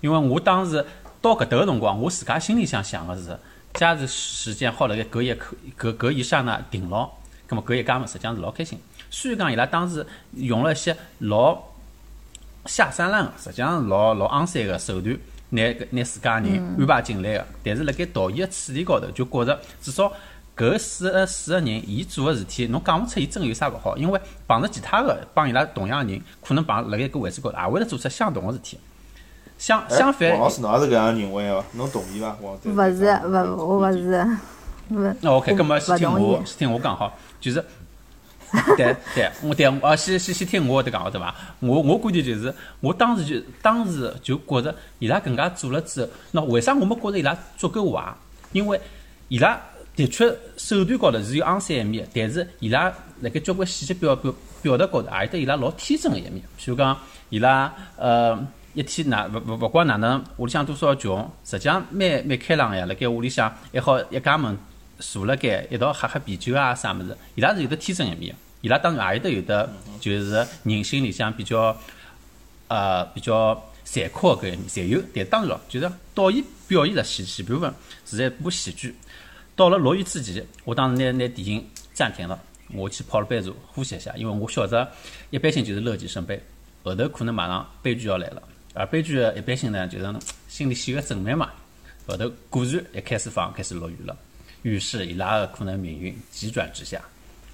[0.00, 0.84] 因为我当时
[1.22, 3.38] 到搿搭个辰光，我自家心里向想个是，
[3.74, 7.08] 假使时间好辣盖搿一刻搿搿一刹那停牢，
[7.46, 8.76] 葛末搿一家门实际上是老开心。
[9.08, 11.56] 虽然讲伊拉当时用了一些老
[12.66, 15.16] 下三滥个，实际上老老肮三个手段，
[15.50, 20.12] 拿搿拿自家人安排进来个，但是辣盖导演个处理高头，就觉着至少
[20.56, 28.78] 搿四个四个人，伊做个事体，侬讲勿出伊真有啥勿好，因为碰着其他个帮伊拉同样个人，可能碰辣盖搿位置高头，也会得做出相同个事体。
[29.58, 31.64] 相哎相反王，老师，侬也是搿样认为伐？
[31.72, 32.36] 侬同意伐？
[32.40, 34.26] 王对勿是，勿，我勿是，
[34.88, 35.14] 勿。
[35.20, 37.62] 那 OK，葛末先听我，先听我讲好，就是，
[38.76, 41.34] 对对，我对我先先先听我搿搭讲对伐？
[41.60, 48.12] 我我观点就是，我当时就当时就觉着伊拉搿能介做了之后，那为啥我没觉着伊拉足够坏？
[48.52, 48.80] 因为
[49.28, 49.60] 伊拉
[49.94, 56.42] 的确手段高头是有肮三一面，但是伊拉辣盖交关细节表表表达高头，也有得伊拉老天真个一面。
[56.58, 58.36] 譬如讲，伊拉呃
[58.74, 62.86] 一天哪勿勿勿管哪能屋里向多少穷，实际上蛮蛮开朗个呀。
[62.86, 64.56] 辣盖屋里向还好一家门
[65.00, 68.38] 坐辣盖一道喝喝啤酒啊啥物事，伊拉是有得天真一面的。
[68.60, 71.76] 伊拉当然也有得有得就是人性里向比较
[72.68, 77.72] 呃比较残酷个搿一面侪有，但当然咯，就是导演表现了前前部分
[78.04, 78.94] 是一部喜剧。
[79.56, 82.38] 到了落雨之前，我当时拿拿电影暂停了，
[82.72, 84.90] 我去泡了杯茶呼吸一下，因为我晓得
[85.30, 86.40] 一般性就是乐极生悲，
[86.82, 88.42] 后头可能马上悲剧要来了。
[88.72, 90.14] 而悲剧一般性呢，就是
[90.48, 91.50] 心里写个正面嘛，
[92.06, 94.16] 后头果然一开始放开始落雨了，
[94.62, 97.00] 于是伊拉个可能命运急转直下。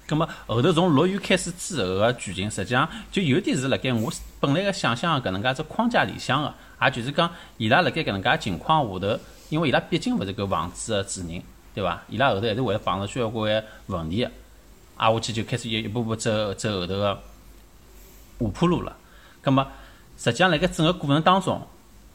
[0.07, 11.41] 咁么后头从落雨开始之后个剧情，实际上就有点是辣盖我本来个想象个搿能介只框架里向个，也就是讲伊拉辣盖搿能介情况下头，因为伊拉毕竟勿是搿房子个主人，
[11.75, 12.01] 对伐？
[12.07, 14.31] 伊拉后头还是会碰着交关问题个，
[14.95, 17.19] 挨下去就开始一一步步走走后头个
[18.39, 18.95] 下坡路了。
[19.43, 19.67] 咁么
[20.17, 21.61] 实际上辣盖整个过程当中，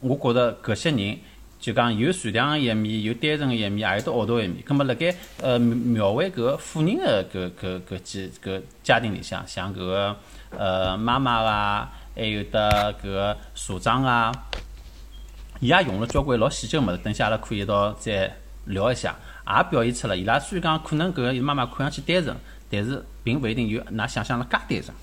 [0.01, 1.19] 我觉着搿些人
[1.63, 4.65] 就讲有善良个一面，有单纯个一面，也有得恶毒个一面。
[4.65, 10.17] 咁么辣盖呃描绘搿个富人个搿搿搿几搿家庭里向，像搿个
[10.59, 14.33] 呃妈妈啊，还有得搿个社长啊，
[15.61, 19.15] 伊也用了交关老细节个物事，等下阿拉可以一道再聊一下，
[19.47, 22.37] 也表现出了伊拉虽然讲可能搿个妈妈看上去单纯，
[22.69, 24.97] 但是并勿一定有㑚想象了介单纯。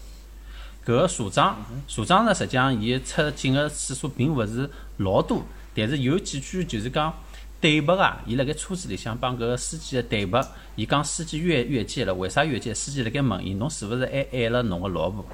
[0.86, 5.42] 搿个社长，社长呢，实际上伊出镜个次数并勿是老多，
[5.76, 7.14] 但是有几句就是讲
[7.62, 12.74] 对白啊，伊辣盖车子里向帮搿个司机个对白，伊讲司机越越界了，为啥越界？
[12.74, 15.26] 司机辣盖问伊，侬是勿是还爱了侬个老婆？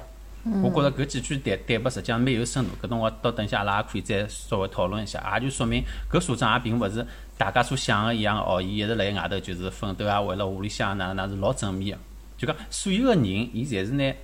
[0.62, 7.04] 我觉着搿几句对对白实际上蛮有深度，搿辰光到等下阿拉也可以再稍微讨论一下，也就说明搿所长也并勿是
[7.36, 12.02] 大家所想个一样哦，伊一直辣盖外头就是奋斗啊，为了屋里向哪能哪能是老正面个，
[12.38, 14.14] 就讲所有个人，伊侪是拿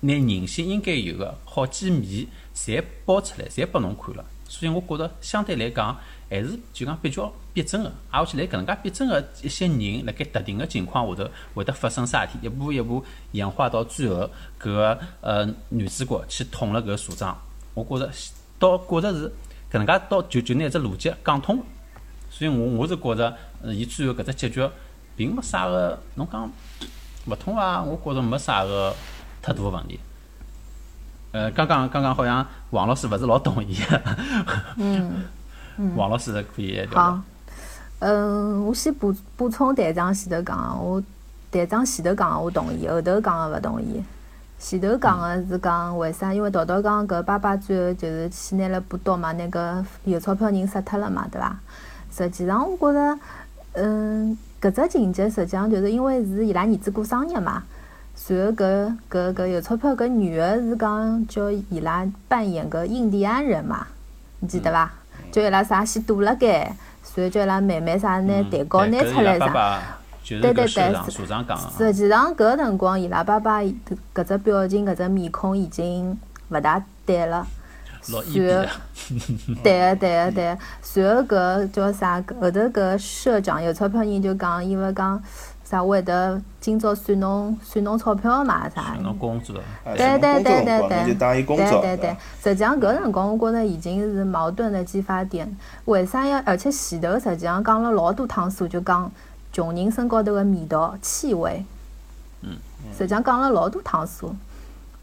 [0.00, 4.24] 拿人性应该有个好几面，侪包出来，侪拨侬看了。
[4.52, 5.96] 所以我觉着相对来讲，
[6.28, 7.90] 还是就讲比较逼真个。
[8.10, 14.28] 挨下去来搿能介逼真个一些人，辣盖特定个情况下头会得发生啥事体，一步一步演化到最后，
[14.60, 17.34] 搿个呃男主角去捅了搿个社长。
[17.72, 18.12] 我觉着
[18.58, 19.26] 倒觉着是
[19.70, 21.64] 搿能介到就就拿只逻辑讲通。
[22.28, 24.68] 所以我我是觉着，呃，伊最后搿只结局
[25.16, 26.52] 并没啥个，侬讲
[27.26, 27.82] 勿通啊？
[27.82, 28.94] 我觉着没啥个
[29.40, 29.98] 太大个问题。
[31.32, 33.76] 呃，刚刚刚刚好像王老师勿是老同意。
[34.76, 35.24] 嗯。
[35.96, 37.02] 王老师可以聊聊。
[37.02, 37.20] 好，
[38.00, 41.02] 嗯，我先补补充队长前头讲个，我
[41.50, 44.02] 队长前头讲个我同意，后头讲个勿同意。
[44.58, 46.32] 前头讲个是讲为啥？
[46.34, 51.58] 因为桃桃讲搿爸爸最后就是去拿了把刀嘛，拿个有钞票人杀脱了嘛，对伐？
[52.14, 53.18] 实际上我觉着，
[53.72, 57.62] 嗯，搿只情节实际上就是因为是伊拉儿子过生日嘛，
[58.28, 63.86] 然后搿搿搿有钞票搿女个是讲叫伊拉扮演个印第安人嘛，
[64.38, 64.90] 你记得伐？
[65.32, 66.72] 叫伊拉啥先躲辣盖，
[67.16, 69.80] 然后叫伊拉妹妹啥拿蛋糕拿出来啥。
[70.24, 70.66] 对对对。
[70.66, 73.74] 实际上搿个辰光，伊拉爸爸搿
[74.14, 76.16] 搿只表情、搿只面孔已经
[76.50, 77.44] 勿大对了。
[78.08, 78.68] 老一比的，
[79.62, 82.22] 对个对个对个，然后搿叫啥？
[82.40, 85.22] 后头搿社长有钞票人就讲，因为讲
[85.72, 88.94] 啥会得今朝算侬算侬钞票嘛啥？
[89.02, 91.16] 侬工作啊对对对对对，
[91.56, 95.50] 对对对，实际上搿辰光我觉着已经是矛盾的激发点。
[95.86, 96.38] 为啥要？
[96.44, 99.10] 而且前头实际上讲了老多趟数，就讲
[99.50, 101.64] 穷人身高头个味道、气味。
[102.42, 102.58] 嗯。
[102.92, 104.34] 实际上讲了老多趟数，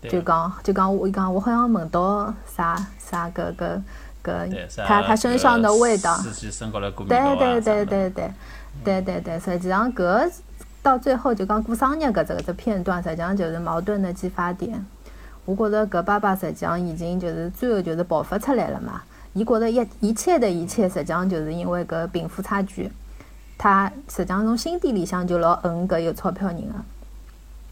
[0.04, 3.82] 就讲就讲我讲我好像闻到啥啥搿搿
[4.24, 6.16] 搿他他身上的味道。
[7.08, 8.32] 对对对对对，
[8.84, 10.30] 对对对，实际上搿
[10.82, 14.86] 到最后就讲过生日搿只搿只片段，实际上就是矛盾的激发点。
[15.46, 19.02] 我觉着搿爸爸实际上已经就是最后就是爆发出来了嘛，
[19.34, 22.92] 伊觉着一一切的一切，实际上就是因为搿贫富差距，
[23.58, 26.74] 他实际上从心底里向就老恨搿有钞票人个。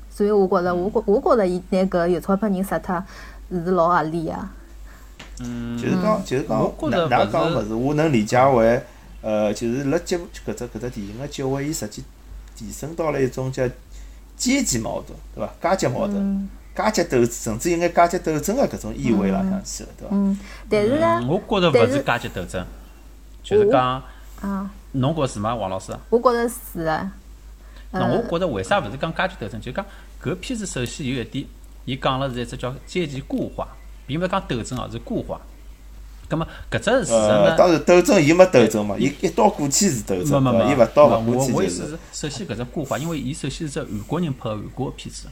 [0.09, 3.03] 所以我觉着，我觉我觉着伊拿搿有钞票人杀脱
[3.51, 4.33] 是老合理个。
[5.39, 8.81] 嗯，就是讲，就是讲，我觉着哪哪勿是讲勿是，我能理解为，
[9.21, 12.03] 呃，就是辣结搿只搿只电影个结尾，伊实际
[12.57, 13.63] 提升到了一种叫
[14.35, 15.75] 阶级矛盾，对伐？
[15.75, 20.09] 阶级矛盾、嗯阶级斗，甚至有眼阶级斗争个搿种意味辣向去了，对伐？
[20.11, 20.39] 嗯，
[20.69, 22.63] 但是呢，嗯我觉着勿是阶级斗争，
[23.41, 24.03] 就是讲，
[24.43, 25.91] 嗯，侬觉着是吗，王老师？
[26.09, 27.09] 我觉着是个。
[27.89, 29.59] 那我觉着为啥勿是讲阶级斗争？
[29.59, 29.83] 就讲
[30.21, 31.45] 搿片子首先有一点，
[31.85, 33.67] 伊讲了是一只叫阶级固化，
[34.05, 35.41] 并勿是讲斗争哦，是固化。
[36.29, 37.57] 葛么搿只事实呃，呢？
[37.57, 40.41] 当然斗争伊没斗争嘛，伊一刀过去是斗争？
[40.43, 41.97] 没没，伊勿刀没勿过去就我我意思是。
[42.11, 45.27] 首先搿只固化，因为伊首先是只韩国人拍个韩国个片子，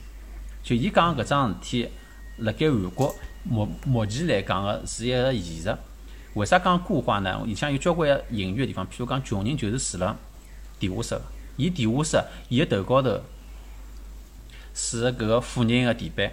[0.64, 1.90] 就伊讲搿桩事体，
[2.38, 5.78] 辣盖韩国目目前来讲个是一个现实。
[6.34, 7.42] 为啥讲固化呢？
[7.46, 10.16] 里向有交关隐喻个地方，譬如讲穷人就是住辣
[10.80, 11.22] 地下室个，
[11.56, 13.22] 伊地下室伊个头高头
[14.74, 16.30] 是搿个富人个地板，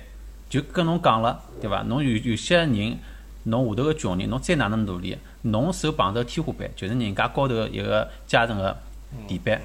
[0.51, 1.83] 就跟侬讲了，对伐？
[1.83, 2.99] 侬有有些人，
[3.45, 8.77] 侬下头个穷人，侬再哪能努力，侬手碰着天花板，就是人家高头一个阶层个
[9.27, 9.61] 地板，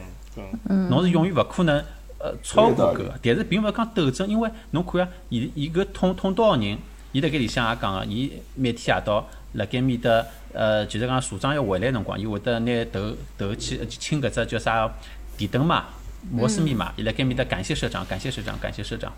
[0.70, 1.78] 嗯侬是永远勿可能
[2.20, 3.20] 呃超过搿个。
[3.22, 6.78] 但是并勿是讲斗争，因为侬看啊，伊伊搿捅捅刀个人，
[7.12, 14.92] 伊辣盖里向也讲个，伊每天夜到辣盖面搭呃，就是讲社长要回来辰光，伊会得拿头头去去亲搿只叫啥
[15.38, 15.86] 电灯嘛，
[16.32, 19.13] 摩斯密码，伊辣盖面搭感谢社长，感谢社长，感谢社长。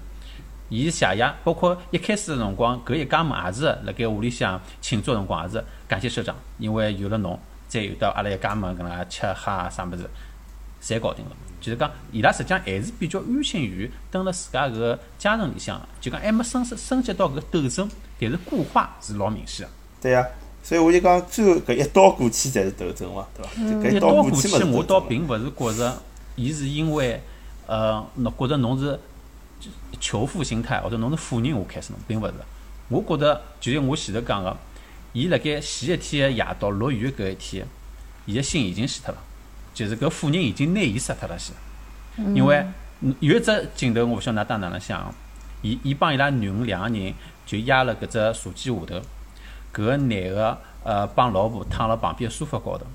[0.69, 10.09] 伊谢谢，包括一开始个辰光，搿一家门也是辣盖屋里向庆祝辰光也是感谢社长，因为有了侬，再有得阿拉一家门搿能介吃喝啊啥物事，
[10.81, 11.31] 侪搞定了。
[11.59, 19.73] 就是讲，伊拉实际上还是比较安心于蹲辣自家搿个家庭里向，就讲还没升升级到搿斗争，但是固化是老明显个。
[20.01, 20.25] 对呀，
[20.63, 23.69] 所以我就讲，最后搿一刀过去才是斗争嘛，对伐？
[23.69, 25.01] 就搿一刀刀过去，我倒。
[25.01, 26.01] 并勿是觉着，
[26.35, 27.21] 伊是因为，
[27.67, 28.97] 呃，侬觉着侬是
[29.99, 32.33] 求父心态，或者侬是富人，我开始侬，并勿是。
[32.87, 34.57] 我觉着，就像我前头讲个，
[35.13, 37.65] 伊辣盖前一天个夜到落雨搿一天，
[38.25, 39.17] 伊个心已经死脱了，
[39.73, 41.53] 就是搿富人已经拿伊杀脱了先。
[42.35, 42.65] 因为
[43.19, 45.13] 有一只镜头，我勿晓得㑚当哪能想，
[45.61, 47.13] 伊伊帮伊拉囡恩两个人
[47.45, 49.01] 就压了搿只茶几下头，
[49.73, 52.85] 搿男个呃帮老婆躺辣旁边个沙发高头。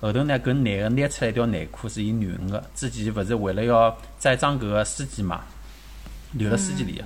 [0.00, 5.42] 后头呢，搿男个拿出来一条内裤是伊囡恩个，之前勿是为了要栽赃搿个司机嘛，
[6.34, 7.04] 留辣司机里个。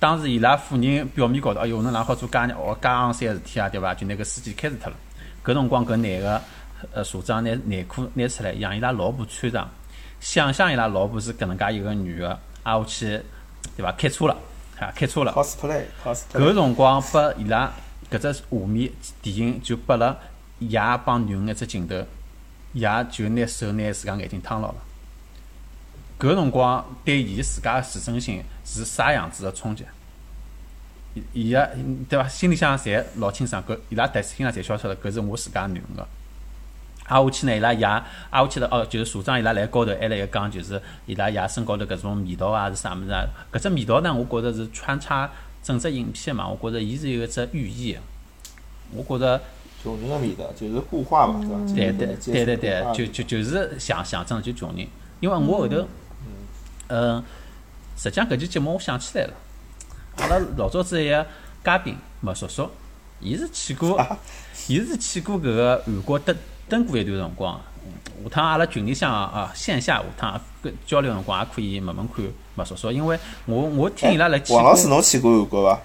[0.00, 3.92] 当时伊拉夫人表面高头，哎哟，侬哪好做介哦介昂三个事体啊，对伐？
[3.94, 4.96] 就拿搿司机开除脱了。
[5.44, 6.40] 搿辰光搿男个
[6.92, 9.68] 呃所长拿内裤拿出来，让伊拉老婆穿上。
[10.20, 13.20] 想象伊拉老婆是搿能介一个女个，挨下去，
[13.76, 13.90] 对伐？
[13.92, 14.36] 开车了，
[14.76, 15.32] 哈，开车了。
[15.32, 17.72] cosplay cosplay，搿辰光拨伊拉
[18.08, 20.16] 搿只画面电影就拨了
[20.60, 21.96] 爷帮囡恩一只镜头，
[22.74, 24.76] 爷就拿手拿自家眼睛烫牢了。
[26.18, 29.84] 搿辰光对伊自家自尊心是啥样子的冲击？
[31.32, 31.70] 伊伊个
[32.08, 32.28] 对伐？
[32.28, 36.06] 心里向侪老清爽，搿伊拉第心里侪晓得搿是我自家囡恩个。
[37.04, 38.04] 挨下去呢，伊拉爷挨
[38.42, 43.24] 下去了哦，就是社长伊拉来高头还辣盖讲，就是伊拉爷身高头搿种味道啊是啥物事啊？
[43.52, 45.30] 搿只味道呢，我觉着是穿插
[45.62, 48.00] 整只影片嘛，我觉着伊是有一只寓意的。
[48.92, 49.40] 我觉着
[49.82, 51.74] 穷人个味道就是固化嘛，对伐？
[51.74, 54.86] 对对对对对，就就就就是象象征就穷人，
[55.20, 55.88] 因为我后头，嗯，
[56.88, 59.34] 实际上搿期节目我想起来了，
[60.18, 61.26] 阿拉老早子一个
[61.64, 62.68] 嘉宾麦叔叔，
[63.20, 64.00] 伊是去过，
[64.68, 66.36] 伊是去过搿个韩国蹲
[66.68, 67.60] 蹲过一段辰光。
[68.24, 72.24] 下趟阿拉群里向啊，线下下趟跟交流辰光也可以问问看
[72.54, 75.80] 麦叔叔，因为我我听伊拉来去王老师侬去过韩国伐？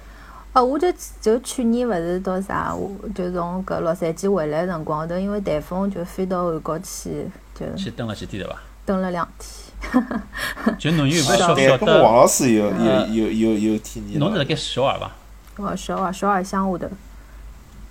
[0.53, 8.59] 哦，我就就去年勿是到啥，我就从搿洛杉矶回来辰光头，因为台风就飞到韩国去，就去蹲了几天对伐？
[8.85, 9.62] 蹲了两天。
[10.79, 12.15] 就侬有没有晓对，晓搿么王？
[12.15, 14.25] 老师有有呃有有有体验了。
[14.25, 15.11] 侬是辣盖首尔伐？
[15.57, 16.91] 哦，首尔首尔乡下头。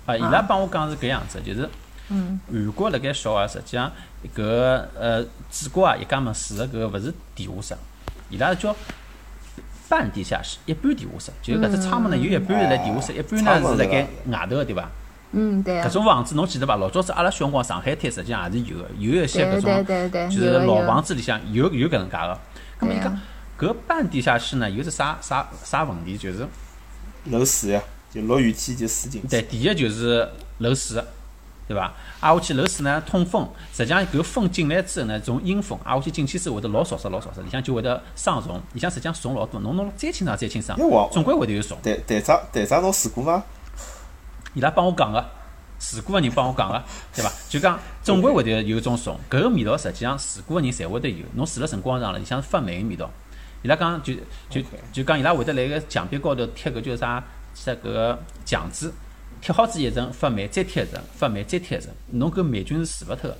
[0.05, 1.69] 啊，伊拉帮我讲是搿样子，就是
[2.09, 3.91] 嗯韩国辣盖首尔，实际上
[4.23, 7.77] 搿个呃主国啊一家门住个搿个勿是地下室，
[8.29, 8.75] 伊拉叫
[9.87, 14.89] 半地下室，一半地下室，就是搿只窗门呢有一半是辣地下室，一半呢是辣盖外头个，对伐？
[15.33, 15.91] 嗯，对啊搿。
[15.91, 16.75] 种房子侬记得伐？
[16.77, 22.39] 老早子阿拉小辰光上海滩实际上也是有个，有一些搿对对种对对，就是老房子里向有有搿能介个。
[22.79, 23.19] 咁么伊讲
[23.59, 26.47] 搿半地下室呢有只啥啥啥问题，就是
[27.25, 27.81] 漏水呀，
[28.11, 29.27] 就落雨天就水进去。
[29.27, 30.27] 对，第一就是
[30.57, 31.01] 漏水，
[31.67, 31.93] 对伐？
[32.19, 40.77] 挨下去漏水呢通风，实际上搿风进来之后呢，从阴风挨下去进去之后会得老潮湿老潮湿，里向就会得生虫，里向实际上虫老多，侬弄再清爽再清爽
[41.11, 41.77] 总归会得有虫。
[41.81, 43.43] 队队长队长侬试过吗？
[44.53, 45.23] 伊拉帮我讲个，
[45.79, 46.83] 住过个人帮我讲个，
[47.15, 47.31] 对伐？
[47.49, 51.25] 就讲总归会得有种怂，搿个味道实际上住过个人侪会得有。
[51.35, 53.09] 侬住了辰光长了，里向是发霉个味道。
[53.63, 54.13] 伊拉讲就
[54.49, 57.23] 就就讲伊拉会得辣个墙壁高头贴个叫啥？
[57.55, 58.91] 贴搿个墙纸，
[59.41, 63.37] 贴好子一层发霉，再贴一层发霉，再贴一层，侬搿霉菌是除勿脱个。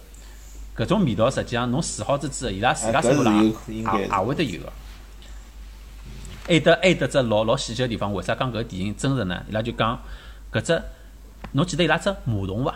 [0.84, 3.52] 搿种味道实际上侬住好子之后，伊拉自家手上也
[3.82, 4.72] 也会得有个。
[6.48, 9.44] 还得还得只老老细节个地方，为啥讲搿个电影真实呢？
[9.50, 10.00] 伊拉就讲
[10.52, 10.82] 搿只，
[11.52, 12.76] 侬记得伊拉只马桶伐？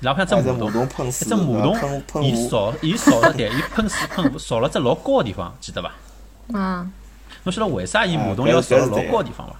[0.00, 1.62] 伊拉像只马桶，一只马
[2.06, 5.92] 桶，伊扫伊扫了对，伊喷水喷扫了只老高个地方，记得伐？
[6.48, 6.92] 嗯。
[7.44, 9.56] 侬晓得为啥伊马桶要扫老高个地方伐？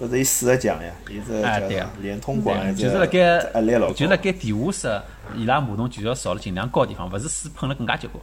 [0.00, 3.38] 勿是伊水个强呀，伊是叫连通管，就是辣盖，
[3.94, 5.02] 就辣盖地下室，
[5.36, 8.20] 伊拉马桶就要扫了尽量高地方，勿是水喷了更加结棍。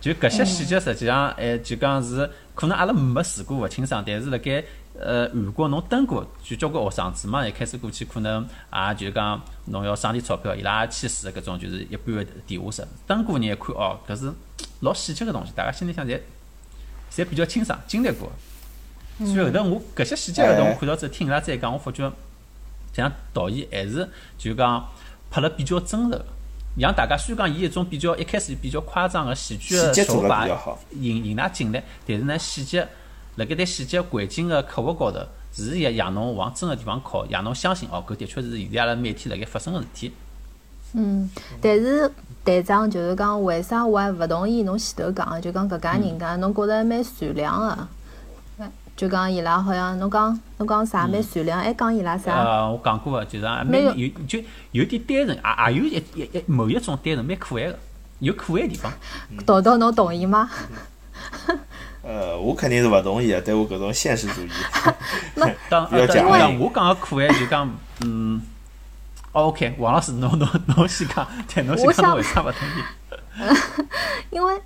[0.00, 4.64] 就搿些细节，实际上，哎，就讲是可能阿拉没试过勿清爽，但是辣盖
[4.98, 14.32] 呃韩国侬登过，就交关学生子嘛，一开始过去可能也就讲侬要省点钞票，伊拉去试搿种就是一般的地下室，登过人一看哦，搿是
[14.80, 16.20] 老细节个东西，大家心里向侪
[17.10, 18.30] 侪比较清爽，经历过。
[19.18, 20.96] 所以后头我搿些细节后头我看到。
[20.96, 22.10] 之后听伊拉再讲，我发觉
[22.92, 24.88] 像导演还是就讲
[25.30, 26.20] 拍了比较真实，
[26.76, 30.46] 让大家虽然讲伊一种比较一开始比较夸张个喜剧个手法
[30.92, 32.88] 引引㑚进来，但是呢细节
[33.36, 35.20] 辣盖对细节环境个刻画高头，
[35.52, 40.12] 是也让侬往真个地方靠，让侬相信哦，搿的确是现在阿拉每天辣盖发生个事体。
[40.94, 41.30] 嗯，
[41.60, 42.10] 但是
[42.44, 45.40] 队长就是讲，为啥我还勿同意侬前头讲个？
[45.40, 47.88] 就讲搿家人家，侬觉着蛮善良个。
[48.94, 52.34] 就讲伊拉好像侬讲侬讲啥蛮善良，还讲伊拉啥？
[52.34, 54.38] 呃，我讲过个，就是蛮有就
[54.72, 57.78] 有点单纯，也也有一一一某一种单纯蛮可爱个，
[58.18, 58.92] 有可爱地方。
[59.46, 60.50] 豆豆，侬同意吗？
[62.02, 64.50] 呃，我肯定是勿同意个，对我搿种现实主义。
[65.70, 66.26] 当要讲
[66.58, 67.70] 我讲个可爱就讲
[68.04, 68.42] 嗯
[69.32, 73.56] ，OK，王老师侬侬侬先讲，对侬先讲侬为啥勿同意？
[74.30, 74.60] 因为。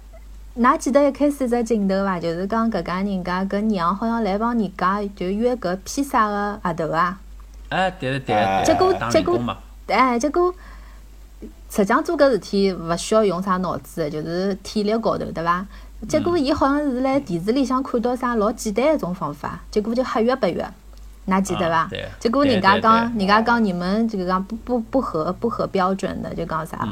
[0.59, 2.18] 㑚记得一开始只镜头伐？
[2.18, 7.18] 就是讲搿家人家搿娘好像来帮人家就约搿披萨个合头啊。
[7.68, 8.64] 哎，对对对。
[8.64, 9.39] 结果结果，
[9.89, 10.51] 哎，结果
[11.68, 15.66] 实际上做搿事体勿需要用啥脑子个，就是体力高头，对伐？
[16.09, 20.70] 结果伊好像是辣电视里向看到啥老简单一种方法，结果就黑约白约，
[21.26, 21.88] 㑚记得伐？
[22.20, 26.86] 结果人家讲，人家讲你们就讲不不不合不合标准的，就讲啥，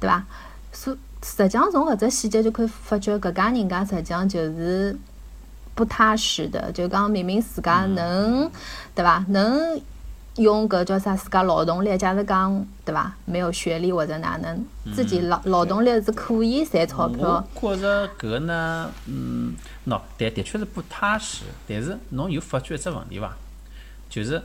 [0.00, 0.24] 对伐？
[0.72, 4.96] 所实际上从搿只细节就可以发觉，搿家人家实际上就是
[5.74, 6.72] 不踏实的。
[6.72, 8.50] 就讲明明自家能，
[8.94, 9.24] 对伐？
[9.28, 9.80] 能
[10.38, 11.14] 用搿叫啥？
[11.14, 13.14] 自家劳动力，假如讲，对伐？
[13.24, 14.64] 没有学历或者哪能，
[14.94, 17.44] 自己劳劳动力是可以赚钞票。
[17.60, 19.54] 我觉着搿呢，嗯，
[19.86, 21.44] 喏，但的确是不踏实。
[21.66, 23.36] 但是侬有发觉一只问题伐？
[24.08, 24.42] 就是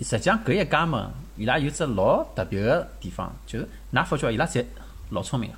[0.00, 4.64] 实际上搿一家门，伊拉有只老特别个地方，就是㑚发觉伊拉侪
[5.10, 5.56] 老聪明个。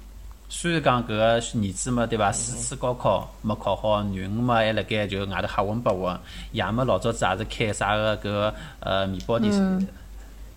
[0.50, 2.32] 虽然讲搿个儿子嘛，对伐？
[2.32, 6.18] 四次高考没考好，囡恩嘛还辣盖就外头瞎混八混，
[6.52, 9.52] 爷么老早子也是开啥个搿个呃面包店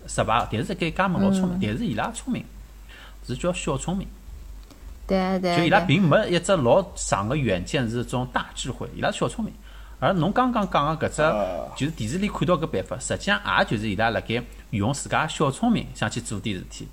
[0.06, 2.42] 失败，但是搿家门老聪明，但是伊拉聪明
[3.26, 4.08] 是叫小聪明，
[5.06, 9.52] 对对，就伊拉并没一只老长个远见，是种大智慧，伊拉小聪明。
[10.00, 16.88] 而侬刚刚讲个搿只，就是电视里看到搿办法，实际上也就是伊拉辣盖用自家小聪明想去做点事体。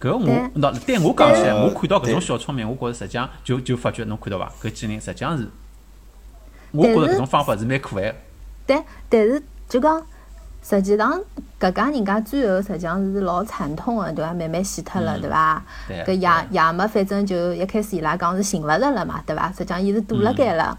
[0.00, 4.50] 搿我那对我讲起来，我看到搿种小聪明，我觉着实际上就就发觉侬看到伐？
[4.62, 5.46] 搿几人实际上是，
[6.70, 8.14] 我觉着搿种方法是蛮可爱。
[8.64, 10.02] 但但是就讲，
[10.62, 11.20] 实际上
[11.60, 14.32] 搿家人家最后实际上是老惨痛个，对伐？
[14.32, 15.62] 慢慢死脱了，对伐？
[16.06, 19.52] 搿爷爷么反正就一开始伊拉讲是寻勿着了嘛，对伐？
[19.52, 20.78] 实际上伊是躲辣盖了。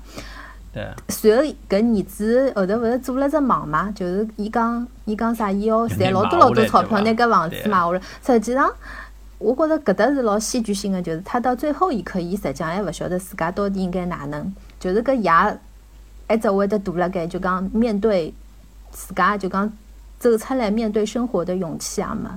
[0.73, 0.87] 对。
[1.09, 3.91] 随后搿儿子后头勿是做了只梦嘛？
[3.93, 5.51] 就是伊讲伊讲啥？
[5.51, 8.01] 伊要赚老多老多钞票，拿搿房子买下来。
[8.25, 8.67] 实际上。
[9.41, 15.31] 我觉着搿搭是老戏剧性的，就是他到最后一刻，伊实际上还勿晓得自家到底应该哪能，就是搿爷
[16.27, 18.31] 还只会得堵辣盖，就讲面对
[18.91, 19.71] 自家，就讲
[20.19, 22.29] 走出来面对生活的勇气也没。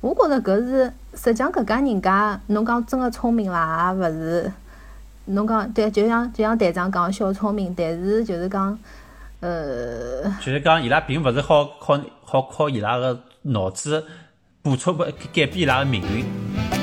[0.00, 3.92] 我觉着搿是实际上搿家人家，侬讲真个聪明伐？
[3.92, 4.52] 也勿是。
[5.26, 8.76] 侬讲对，就像就像队长讲小聪明，但是就是讲，
[9.38, 14.04] 呃，就是讲伊拉并勿是好靠好靠伊拉个脑子。
[14.62, 16.81] 补充不改变伊拉的命运。